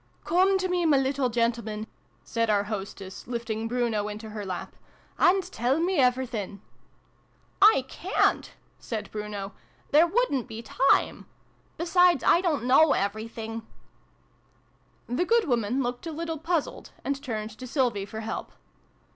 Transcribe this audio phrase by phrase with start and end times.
[0.33, 1.85] "COME to me, my little gentleman,''
[2.23, 4.75] said our hostess, lifting Bruno into her lap,
[5.19, 6.59] "and tell me everything.""
[7.75, 9.53] I ca'n't," said Bruno."
[9.91, 11.27] There wouldn't be time.
[11.77, 13.61] Besides, I don't know everything."
[15.05, 18.53] The good woman looked a little puzzled, and turned to Sylvie for help.